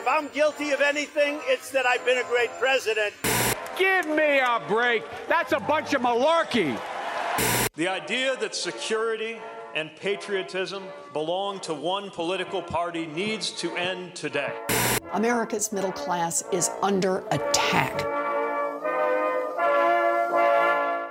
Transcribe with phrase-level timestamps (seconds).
[0.00, 3.12] If I'm guilty of anything, it's that I've been a great president.
[3.76, 5.04] Give me a break.
[5.28, 6.80] That's a bunch of malarkey.
[7.74, 9.36] The idea that security
[9.74, 14.54] and patriotism belong to one political party needs to end today.
[15.12, 17.92] America's middle class is under attack.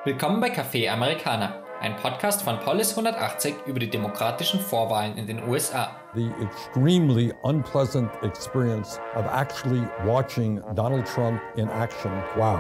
[0.04, 5.48] Willkommen bei Café Americana, ein Podcast von Polis 180 über die demokratischen Vorwahlen in den
[5.48, 5.96] USA.
[6.14, 12.12] The extremely unpleasant experience of actually watching Donald Trump in action.
[12.36, 12.60] Wow.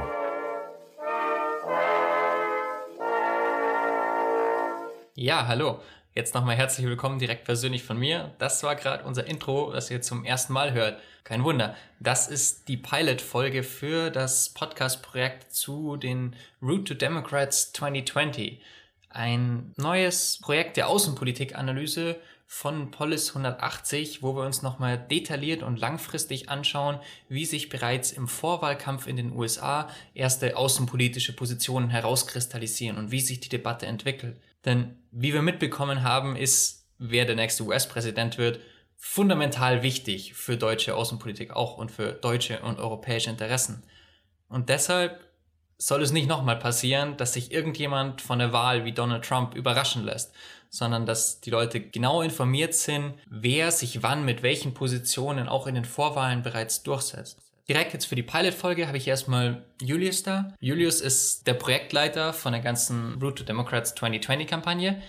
[5.15, 5.81] Ja, hallo.
[6.15, 8.31] Jetzt nochmal herzlich willkommen direkt persönlich von mir.
[8.39, 10.99] Das war gerade unser Intro, das ihr zum ersten Mal hört.
[11.25, 11.75] Kein Wunder.
[11.99, 18.61] Das ist die Pilot-Folge für das Podcast-Projekt zu den Route to Democrats 2020.
[19.09, 26.49] Ein neues Projekt der Außenpolitik-Analyse von Polis 180, wo wir uns nochmal detailliert und langfristig
[26.49, 33.19] anschauen, wie sich bereits im Vorwahlkampf in den USA erste außenpolitische Positionen herauskristallisieren und wie
[33.19, 34.39] sich die Debatte entwickelt.
[34.65, 38.59] Denn wie wir mitbekommen haben, ist, wer der nächste US-Präsident wird,
[38.97, 43.83] fundamental wichtig für deutsche Außenpolitik auch und für deutsche und europäische Interessen.
[44.49, 45.28] Und deshalb
[45.81, 50.03] soll es nicht nochmal passieren, dass sich irgendjemand von der Wahl wie Donald Trump überraschen
[50.03, 50.33] lässt,
[50.69, 55.75] sondern dass die Leute genau informiert sind, wer sich wann mit welchen Positionen auch in
[55.75, 57.39] den Vorwahlen bereits durchsetzt.
[57.69, 60.53] Direkt jetzt für die Pilot-Folge habe ich erstmal Julius da.
[60.59, 65.01] Julius ist der Projektleiter von der ganzen Route to Democrats 2020-Kampagne.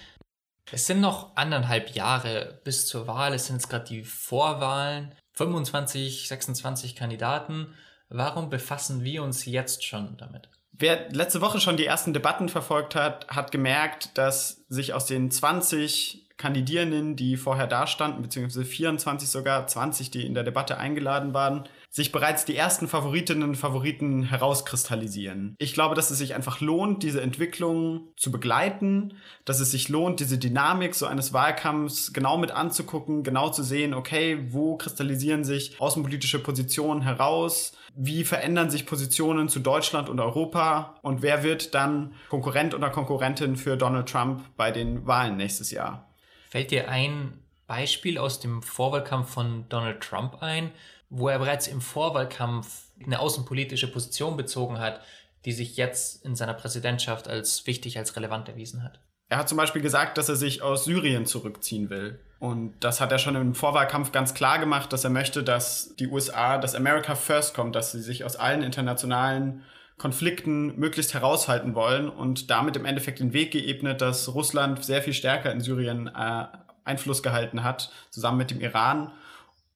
[0.70, 3.34] Es sind noch anderthalb Jahre bis zur Wahl.
[3.34, 5.14] Es sind jetzt gerade die Vorwahlen.
[5.32, 7.74] 25, 26 Kandidaten.
[8.10, 10.48] Warum befassen wir uns jetzt schon damit?
[10.80, 15.30] Wer letzte Woche schon die ersten Debatten verfolgt hat, hat gemerkt, dass sich aus den
[15.30, 21.68] 20 Kandidierenden, die vorher dastanden, beziehungsweise 24 sogar, 20, die in der Debatte eingeladen waren,
[21.90, 25.54] sich bereits die ersten Favoritinnen und Favoriten herauskristallisieren.
[25.58, 30.18] Ich glaube, dass es sich einfach lohnt, diese Entwicklung zu begleiten, dass es sich lohnt,
[30.20, 35.78] diese Dynamik so eines Wahlkampfs genau mit anzugucken, genau zu sehen, okay, wo kristallisieren sich
[35.78, 42.14] außenpolitische Positionen heraus, wie verändern sich Positionen zu Deutschland und Europa und wer wird dann
[42.28, 46.08] Konkurrent oder Konkurrentin für Donald Trump bei den Wahlen nächstes Jahr.
[46.48, 50.72] Fällt dir ein Beispiel aus dem Vorwahlkampf von Donald Trump ein,
[51.08, 55.00] wo er bereits im Vorwahlkampf eine außenpolitische Position bezogen hat,
[55.44, 59.00] die sich jetzt in seiner Präsidentschaft als wichtig, als relevant erwiesen hat?
[59.30, 62.18] Er hat zum Beispiel gesagt, dass er sich aus Syrien zurückziehen will.
[62.40, 66.08] Und das hat er schon im Vorwahlkampf ganz klar gemacht, dass er möchte, dass die
[66.08, 69.62] USA, dass America First kommt, dass sie sich aus allen internationalen
[69.98, 75.12] Konflikten möglichst heraushalten wollen und damit im Endeffekt den Weg geebnet, dass Russland sehr viel
[75.14, 76.46] stärker in Syrien äh,
[76.84, 79.12] Einfluss gehalten hat, zusammen mit dem Iran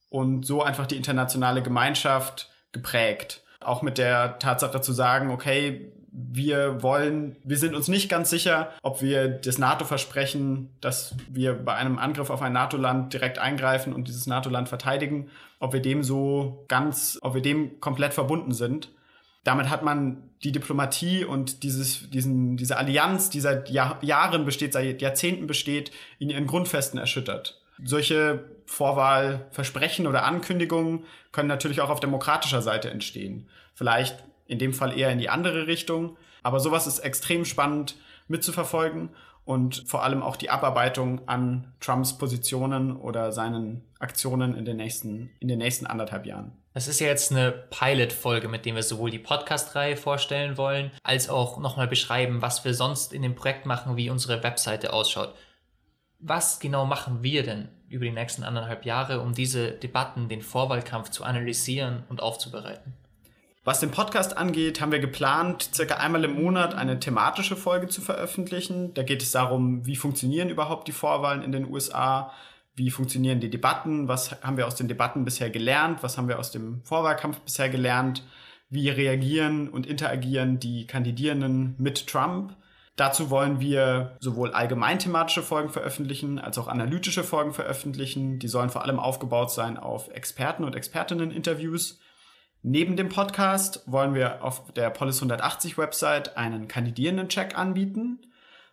[0.08, 3.42] und so einfach die internationale Gemeinschaft geprägt.
[3.60, 8.72] Auch mit der Tatsache zu sagen, okay, wir wollen, wir sind uns nicht ganz sicher,
[8.82, 14.06] ob wir das NATO-Versprechen, dass wir bei einem Angriff auf ein NATO-Land direkt eingreifen und
[14.06, 18.90] dieses NATO-Land verteidigen, ob wir dem so ganz, ob wir dem komplett verbunden sind.
[19.42, 24.72] Damit hat man die Diplomatie und dieses, diesen, diese Allianz, die seit Jahr, Jahren besteht,
[24.72, 27.60] seit Jahrzehnten besteht, in ihren Grundfesten erschüttert.
[27.82, 33.48] Solche Vorwahlversprechen oder Ankündigungen können natürlich auch auf demokratischer Seite entstehen.
[33.74, 36.16] Vielleicht in dem Fall eher in die andere Richtung.
[36.42, 37.96] Aber sowas ist extrem spannend
[38.28, 39.10] mitzuverfolgen
[39.44, 45.30] und vor allem auch die Abarbeitung an Trumps Positionen oder seinen Aktionen in den nächsten,
[45.40, 46.52] in den nächsten anderthalb Jahren.
[46.72, 51.28] Das ist ja jetzt eine Pilot-Folge, mit dem wir sowohl die Podcast-Reihe vorstellen wollen, als
[51.28, 55.34] auch nochmal beschreiben, was wir sonst in dem Projekt machen, wie unsere Webseite ausschaut.
[56.18, 61.10] Was genau machen wir denn über die nächsten anderthalb Jahre, um diese Debatten, den Vorwahlkampf
[61.10, 62.94] zu analysieren und aufzubereiten?
[63.66, 68.02] Was den Podcast angeht, haben wir geplant, circa einmal im Monat eine thematische Folge zu
[68.02, 68.92] veröffentlichen.
[68.92, 72.30] Da geht es darum, wie funktionieren überhaupt die Vorwahlen in den USA,
[72.74, 76.38] wie funktionieren die Debatten, was haben wir aus den Debatten bisher gelernt, was haben wir
[76.38, 78.22] aus dem Vorwahlkampf bisher gelernt,
[78.68, 82.54] wie reagieren und interagieren die Kandidierenden mit Trump.
[82.96, 88.38] Dazu wollen wir sowohl allgemein thematische Folgen veröffentlichen als auch analytische Folgen veröffentlichen.
[88.38, 91.98] Die sollen vor allem aufgebaut sein auf Experten und Expertinnen-Interviews.
[92.66, 98.20] Neben dem Podcast wollen wir auf der Polis 180 Website einen Kandidierenden-Check anbieten.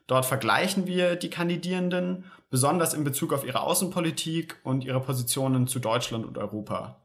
[0.07, 5.79] Dort vergleichen wir die Kandidierenden, besonders in Bezug auf ihre Außenpolitik und ihre Positionen zu
[5.79, 7.01] Deutschland und Europa.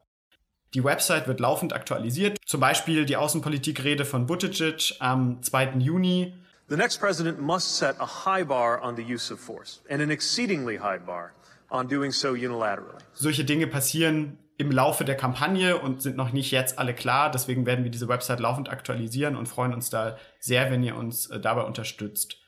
[0.74, 5.78] Die Website wird laufend aktualisiert, zum Beispiel die Außenpolitikrede von Buttigieg am 2.
[5.78, 6.34] Juni.
[6.68, 10.10] The next president must set a high bar on the use of force and an
[10.10, 11.32] exceedingly high bar
[11.68, 13.02] on doing so unilaterally.
[13.12, 17.30] Solche Dinge passieren im Laufe der Kampagne und sind noch nicht jetzt alle klar.
[17.30, 21.26] Deswegen werden wir diese Website laufend aktualisieren und freuen uns da sehr, wenn ihr uns
[21.26, 22.38] äh, dabei unterstützt.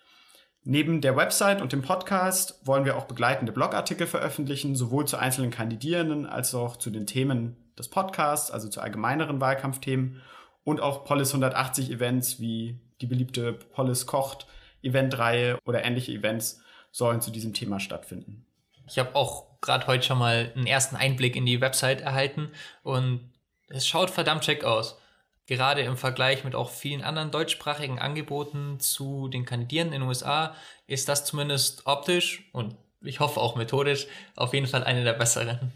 [0.64, 5.50] Neben der Website und dem Podcast wollen wir auch begleitende Blogartikel veröffentlichen, sowohl zu einzelnen
[5.50, 10.20] Kandidierenden als auch zu den Themen des Podcasts, also zu allgemeineren Wahlkampfthemen
[10.64, 14.46] und auch Polis 180 Events wie die beliebte Polis kocht
[14.82, 18.47] Eventreihe oder ähnliche Events sollen zu diesem Thema stattfinden.
[18.88, 22.52] Ich habe auch gerade heute schon mal einen ersten Einblick in die Website erhalten
[22.82, 23.32] und
[23.68, 24.98] es schaut verdammt check aus.
[25.46, 30.54] Gerade im Vergleich mit auch vielen anderen deutschsprachigen Angeboten zu den Kandidierenden in den USA
[30.86, 34.06] ist das zumindest optisch und ich hoffe auch methodisch
[34.36, 35.72] auf jeden Fall eine der besseren.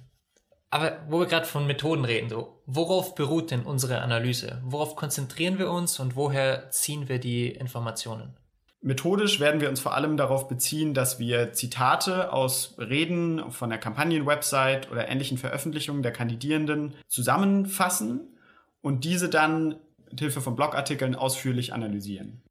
[0.70, 4.61] Aber wo wir gerade von Methoden reden, so, worauf beruht denn unsere Analyse?
[4.64, 8.37] Worauf konzentrieren wir uns und woher ziehen wir die Informationen?
[8.84, 13.79] Methodisch werden wir uns vor allem darauf beziehen, dass wir Zitate aus Reden von der
[13.79, 18.20] Kampagnenwebsite oder ähnlichen Veröffentlichungen der Kandidierenden zusammenfassen
[18.81, 19.76] und diese dann
[20.11, 22.43] mit Hilfe von Blogartikeln ausführlich analysieren.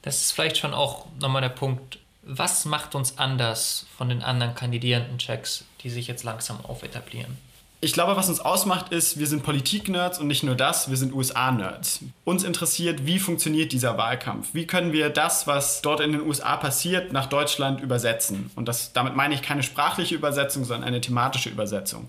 [0.00, 1.98] Das ist vielleicht schon auch nochmal der Punkt.
[2.22, 7.36] Was macht uns anders von den anderen Kandidierenden-Checks, die sich jetzt langsam aufetablieren?
[7.82, 11.12] Ich glaube, was uns ausmacht, ist, wir sind Politik-Nerds und nicht nur das, wir sind
[11.12, 12.00] USA-Nerds.
[12.24, 14.54] Uns interessiert, wie funktioniert dieser Wahlkampf?
[14.54, 18.50] Wie können wir das, was dort in den USA passiert, nach Deutschland übersetzen?
[18.56, 22.08] Und das, damit meine ich keine sprachliche Übersetzung, sondern eine thematische Übersetzung.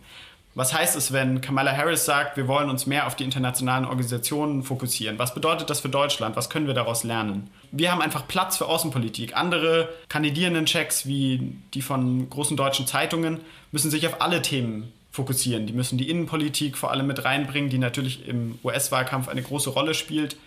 [0.55, 4.63] Was heißt es, wenn Kamala Harris sagt, wir wollen uns mehr auf die internationalen Organisationen
[4.63, 5.19] fokussieren?
[5.19, 6.35] Was bedeutet das für Deutschland?
[6.35, 7.51] Was können wir daraus lernen?
[7.71, 9.35] Wir haben einfach Platz für Außenpolitik.
[9.35, 13.41] Andere Kandidierenden-Checks wie die von großen deutschen Zeitungen
[13.71, 15.65] müssen sich auf alle Themen fokussieren.
[15.65, 19.95] Die müssen die Innenpolitik vor allem mit reinbringen, die natürlich im US-Wahlkampf eine große Rolle
[19.95, 20.37] spielt.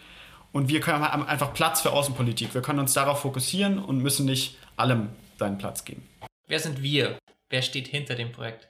[0.53, 2.55] Und wir können, haben einfach Platz für Außenpolitik.
[2.55, 5.09] Wir können uns darauf fokussieren und müssen nicht allem
[5.39, 6.09] seinen Platz geben.
[6.47, 7.19] Wer sind wir?
[7.51, 8.69] Wer steht hinter dem Projekt?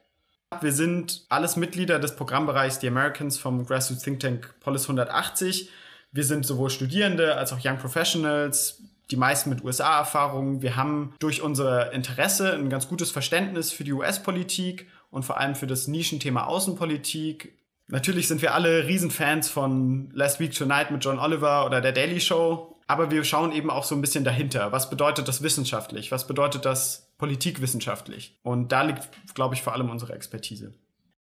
[0.62, 5.69] Wir sind alles Mitglieder des Programmbereichs The Americans vom Grassroots Think Tank Polis 180.
[6.12, 10.62] Wir sind sowohl Studierende als auch Young Professionals, die meisten mit USA-Erfahrungen.
[10.62, 15.55] Wir haben durch unser Interesse ein ganz gutes Verständnis für die US-Politik und vor allem
[15.55, 17.57] für das Nischenthema Außenpolitik.
[17.89, 22.21] Natürlich sind wir alle Riesenfans von Last Week Tonight mit John Oliver oder der Daily
[22.21, 24.73] Show, aber wir schauen eben auch so ein bisschen dahinter.
[24.73, 26.12] Was bedeutet das wissenschaftlich?
[26.12, 28.39] Was bedeutet das politikwissenschaftlich?
[28.43, 30.75] Und da liegt, glaube ich, vor allem unsere Expertise.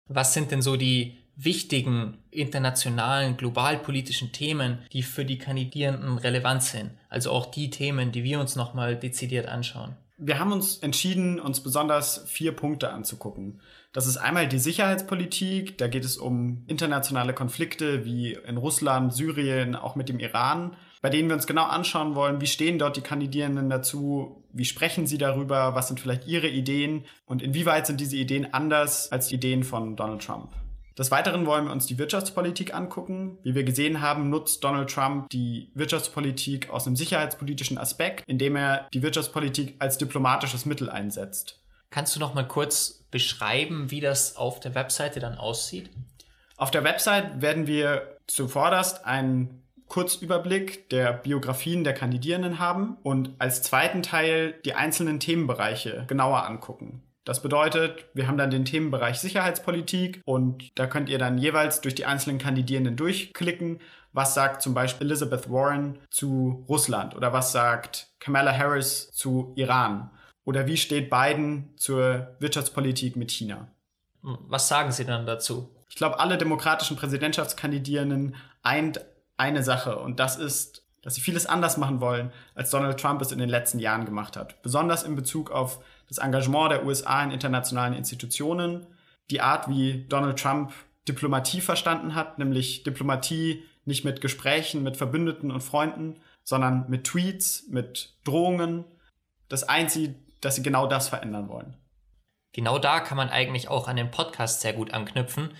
[0.08, 6.92] Was sind denn so die wichtigen internationalen, globalpolitischen Themen, die für die Kandidierenden relevant sind?
[7.08, 9.96] Also auch die Themen, die wir uns nochmal dezidiert anschauen.
[10.18, 13.60] Wir haben uns entschieden, uns besonders vier Punkte anzugucken.
[13.92, 19.76] Das ist einmal die Sicherheitspolitik, da geht es um internationale Konflikte wie in Russland, Syrien,
[19.76, 23.02] auch mit dem Iran, bei denen wir uns genau anschauen wollen, wie stehen dort die
[23.02, 28.16] Kandidierenden dazu, wie sprechen sie darüber, was sind vielleicht ihre Ideen und inwieweit sind diese
[28.16, 30.48] Ideen anders als die Ideen von Donald Trump.
[30.98, 33.36] Des Weiteren wollen wir uns die Wirtschaftspolitik angucken.
[33.42, 38.88] Wie wir gesehen haben, nutzt Donald Trump die Wirtschaftspolitik aus einem sicherheitspolitischen Aspekt, indem er
[38.94, 41.60] die Wirtschaftspolitik als diplomatisches Mittel einsetzt.
[41.90, 45.90] Kannst du noch mal kurz beschreiben, wie das auf der Webseite dann aussieht?
[46.56, 53.62] Auf der Website werden wir zuvorderst einen Kurzüberblick der Biografien der Kandidierenden haben und als
[53.62, 57.02] zweiten Teil die einzelnen Themenbereiche genauer angucken.
[57.26, 61.96] Das bedeutet, wir haben dann den Themenbereich Sicherheitspolitik und da könnt ihr dann jeweils durch
[61.96, 63.80] die einzelnen Kandidierenden durchklicken.
[64.12, 70.08] Was sagt zum Beispiel Elizabeth Warren zu Russland oder was sagt Kamala Harris zu Iran?
[70.44, 73.66] Oder wie steht Biden zur Wirtschaftspolitik mit China?
[74.22, 75.74] Was sagen Sie dann dazu?
[75.90, 79.04] Ich glaube, alle demokratischen Präsidentschaftskandidierenden eint
[79.36, 83.30] eine Sache und das ist, dass sie vieles anders machen wollen, als Donald Trump es
[83.30, 84.60] in den letzten Jahren gemacht hat.
[84.62, 88.88] Besonders in Bezug auf das Engagement der USA in internationalen Institutionen,
[89.30, 90.72] die Art, wie Donald Trump
[91.06, 97.68] Diplomatie verstanden hat, nämlich Diplomatie nicht mit Gesprächen mit Verbündeten und Freunden, sondern mit Tweets,
[97.68, 98.84] mit Drohungen.
[99.48, 101.76] Das einzige, dass sie genau das verändern wollen.
[102.52, 105.50] Genau da kann man eigentlich auch an den Podcast sehr gut anknüpfen,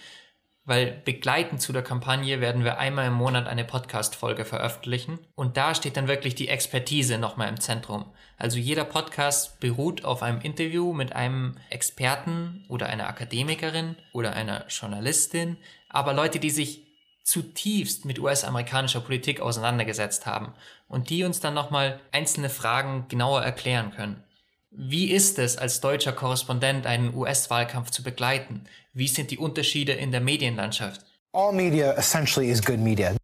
[0.67, 5.75] weil begleitend zu der Kampagne werden wir einmal im Monat eine Podcast-Folge veröffentlichen und da
[5.75, 8.05] steht dann wirklich die Expertise nochmal im Zentrum.
[8.37, 14.67] Also jeder Podcast beruht auf einem Interview mit einem Experten oder einer Akademikerin oder einer
[14.69, 15.57] Journalistin,
[15.89, 16.85] aber Leute, die sich
[17.23, 20.53] zutiefst mit US-amerikanischer Politik auseinandergesetzt haben
[20.89, 24.23] und die uns dann nochmal einzelne Fragen genauer erklären können.
[24.71, 28.65] Wie ist es, als deutscher Korrespondent einen US-Wahlkampf zu begleiten?
[28.97, 31.03] Wie sind die Unterschiede in der Medienlandschaft?
[31.33, 33.15] All media essentially is good media.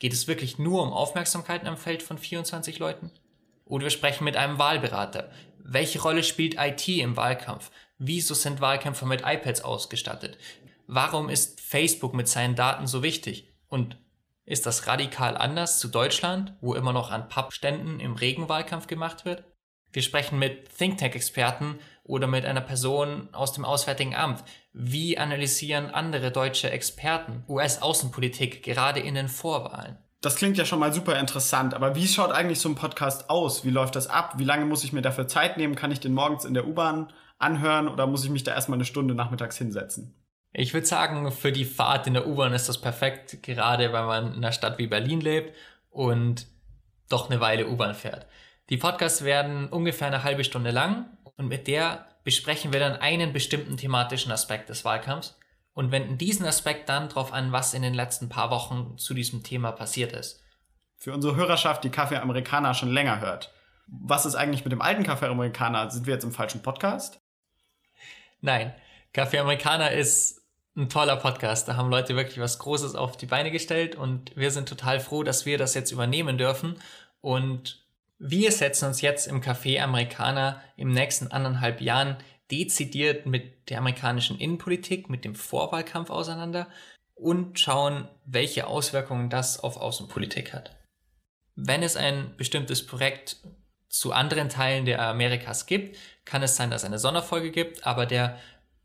[0.00, 3.12] Geht es wirklich nur um Aufmerksamkeit am Feld von 24 Leuten?
[3.64, 5.30] Oder wir sprechen mit einem Wahlberater.
[5.58, 7.70] Welche Rolle spielt IT im Wahlkampf?
[7.98, 10.38] Wieso sind Wahlkämpfer mit iPads ausgestattet?
[10.88, 13.46] Warum ist Facebook mit seinen Daten so wichtig?
[13.68, 13.98] Und
[14.44, 19.44] ist das radikal anders zu Deutschland, wo immer noch an Pappständen im Regenwahlkampf gemacht wird?
[19.92, 24.42] Wir sprechen mit Think Tank-Experten oder mit einer Person aus dem Auswärtigen Amt.
[24.72, 29.98] Wie analysieren andere deutsche Experten US-Außenpolitik gerade in den Vorwahlen?
[30.20, 33.64] Das klingt ja schon mal super interessant, aber wie schaut eigentlich so ein Podcast aus?
[33.64, 34.34] Wie läuft das ab?
[34.36, 35.74] Wie lange muss ich mir dafür Zeit nehmen?
[35.74, 38.84] Kann ich den morgens in der U-Bahn anhören oder muss ich mich da erstmal eine
[38.84, 40.14] Stunde nachmittags hinsetzen?
[40.52, 44.28] Ich würde sagen, für die Fahrt in der U-Bahn ist das perfekt, gerade weil man
[44.28, 45.56] in einer Stadt wie Berlin lebt
[45.90, 46.46] und
[47.08, 48.26] doch eine Weile U-Bahn fährt.
[48.70, 51.06] Die Podcasts werden ungefähr eine halbe Stunde lang
[51.36, 55.38] und mit der besprechen wir dann einen bestimmten thematischen Aspekt des Wahlkampfs
[55.74, 59.42] und wenden diesen Aspekt dann darauf an, was in den letzten paar Wochen zu diesem
[59.42, 60.42] Thema passiert ist.
[60.96, 63.52] Für unsere Hörerschaft, die Kaffee Amerikaner schon länger hört.
[63.86, 65.90] Was ist eigentlich mit dem alten Kaffee Amerikaner?
[65.90, 67.20] Sind wir jetzt im falschen Podcast?
[68.40, 68.72] Nein,
[69.12, 70.42] Kaffee Amerikaner ist
[70.76, 71.68] ein toller Podcast.
[71.68, 75.22] Da haben Leute wirklich was Großes auf die Beine gestellt und wir sind total froh,
[75.22, 76.76] dass wir das jetzt übernehmen dürfen.
[77.20, 77.81] Und
[78.24, 82.18] wir setzen uns jetzt im Café Amerikaner im nächsten anderthalb Jahren
[82.52, 86.68] dezidiert mit der amerikanischen Innenpolitik, mit dem Vorwahlkampf auseinander
[87.14, 90.78] und schauen, welche Auswirkungen das auf Außenpolitik hat.
[91.56, 93.38] Wenn es ein bestimmtes Projekt
[93.88, 98.06] zu anderen Teilen der Amerikas gibt, kann es sein, dass es eine Sonderfolge gibt, aber
[98.06, 98.38] der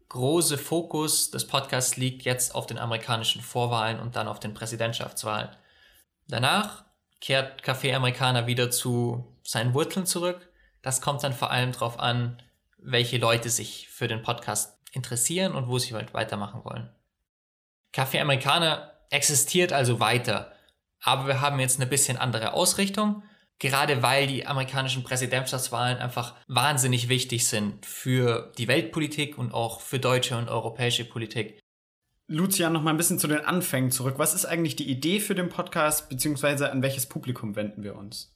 [0.10, 5.50] große Fokus des Podcasts liegt jetzt auf den amerikanischen Vorwahlen und dann auf den Präsidentschaftswahlen.
[6.28, 6.87] Danach
[7.22, 10.50] kehrt Café Amerikaner wieder zu seinen Wurzeln zurück.
[10.82, 12.42] Das kommt dann vor allem darauf an,
[12.78, 16.90] welche Leute sich für den Podcast interessieren und wo sie halt weitermachen wollen.
[17.94, 20.54] Café Amerikaner existiert also weiter,
[21.02, 23.24] aber wir haben jetzt eine bisschen andere Ausrichtung
[23.60, 30.00] gerade weil die amerikanischen Präsidentschaftswahlen einfach wahnsinnig wichtig sind für die Weltpolitik und auch für
[30.00, 31.60] deutsche und europäische Politik.
[32.30, 34.16] Lucian, noch mal ein bisschen zu den Anfängen zurück.
[34.18, 38.36] Was ist eigentlich die Idee für den Podcast, beziehungsweise an welches Publikum wenden wir uns?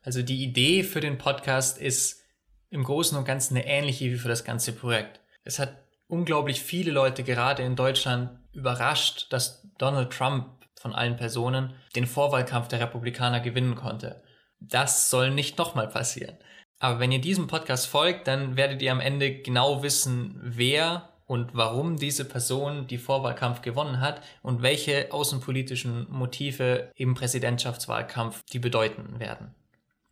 [0.00, 2.22] Also die Idee für den Podcast ist
[2.70, 5.20] im Großen und Ganzen eine ähnliche wie für das ganze Projekt.
[5.44, 5.76] Es hat
[6.06, 10.46] unglaublich viele Leute gerade in Deutschland überrascht, dass Donald Trump
[10.80, 14.22] von allen Personen den Vorwahlkampf der Republikaner gewinnen konnte.
[14.60, 16.38] Das soll nicht nochmal passieren.
[16.78, 21.50] Aber wenn ihr diesem Podcast folgt, dann werdet ihr am Ende genau wissen, wer und
[21.54, 29.18] warum diese Person die Vorwahlkampf gewonnen hat und welche außenpolitischen Motive im Präsidentschaftswahlkampf die bedeuten
[29.18, 29.54] werden.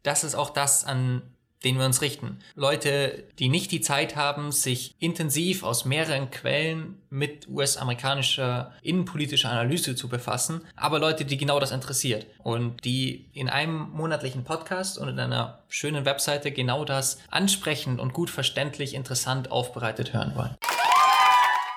[0.02, 1.22] Das ist auch das, an
[1.64, 2.38] denen wir uns richten.
[2.54, 9.96] Leute, die nicht die Zeit haben, sich intensiv aus mehreren Quellen mit US-amerikanischer innenpolitischer Analyse
[9.96, 15.08] zu befassen, aber Leute, die genau das interessiert und die in einem monatlichen Podcast und
[15.08, 20.54] in einer schönen Webseite genau das ansprechend und gut verständlich interessant aufbereitet hören wollen.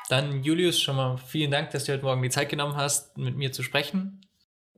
[0.08, 3.36] Dann Julius, schon mal vielen Dank, dass du heute Morgen die Zeit genommen hast, mit
[3.36, 4.22] mir zu sprechen.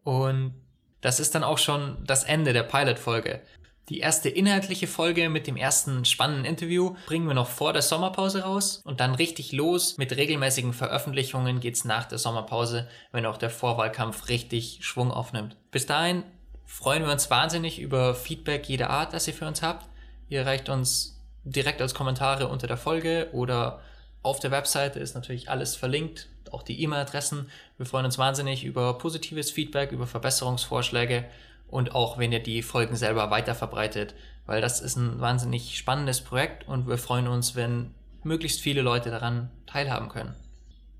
[0.03, 0.55] Und
[1.01, 3.41] das ist dann auch schon das Ende der Pilot-Folge.
[3.89, 8.43] Die erste inhaltliche Folge mit dem ersten spannenden Interview bringen wir noch vor der Sommerpause
[8.43, 13.50] raus und dann richtig los mit regelmäßigen Veröffentlichungen geht's nach der Sommerpause, wenn auch der
[13.50, 15.57] Vorwahlkampf richtig Schwung aufnimmt.
[15.71, 16.24] Bis dahin
[16.65, 19.89] freuen wir uns wahnsinnig über Feedback jeder Art, das ihr für uns habt.
[20.27, 23.81] Ihr erreicht uns direkt als Kommentare unter der Folge oder
[24.21, 27.49] auf der Webseite ist natürlich alles verlinkt, auch die E-Mail-Adressen.
[27.77, 31.25] Wir freuen uns wahnsinnig über positives Feedback, über Verbesserungsvorschläge
[31.67, 36.67] und auch wenn ihr die Folgen selber weiterverbreitet, weil das ist ein wahnsinnig spannendes Projekt
[36.67, 40.35] und wir freuen uns, wenn möglichst viele Leute daran teilhaben können.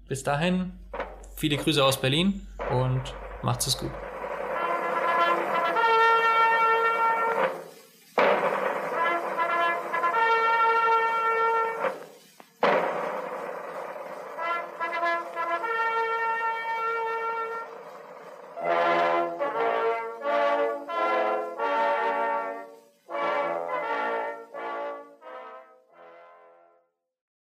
[0.08, 0.74] Bis dahin,
[1.36, 3.02] viele Grüße aus Berlin und
[3.44, 3.92] macht's es gut.